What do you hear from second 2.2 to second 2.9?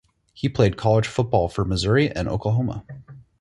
Oklahoma.